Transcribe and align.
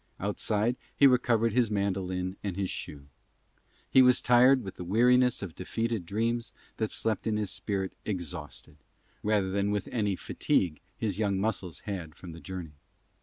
Outside 0.19 0.77
he 0.95 1.05
recovered 1.05 1.53
his 1.53 1.69
mandolin 1.69 2.35
and 2.43 2.55
his 2.57 2.71
shoe. 2.71 3.05
He 3.87 4.01
was 4.01 4.19
tired 4.19 4.63
with 4.63 4.77
the 4.77 4.83
weariness 4.83 5.43
of 5.43 5.53
defeated 5.53 6.07
dreams 6.07 6.53
that 6.77 6.91
slept 6.91 7.27
in 7.27 7.37
his 7.37 7.51
spirit 7.51 7.93
exhausted, 8.03 8.77
rather 9.21 9.51
than 9.51 9.69
with 9.69 9.87
any 9.91 10.15
fatigue 10.15 10.79
his 10.97 11.19
young 11.19 11.39
muscles 11.39 11.81
had 11.81 12.15
from 12.15 12.31
the 12.31 12.39
journey. 12.39 12.73